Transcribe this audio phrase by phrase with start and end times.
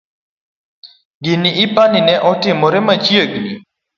[1.23, 3.51] Gini ipani ne otimore machiegni?